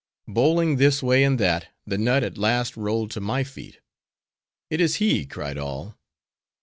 Bowling 0.27 0.77
this 0.77 1.03
way 1.03 1.23
and 1.23 1.39
that, 1.39 1.67
the 1.85 1.95
nut 1.95 2.23
at 2.23 2.35
last 2.35 2.75
rolled 2.75 3.11
to 3.11 3.21
my 3.21 3.43
feet.—'It 3.43 4.81
is 4.81 4.95
he!' 4.95 5.27
cried 5.27 5.59
all. 5.59 5.95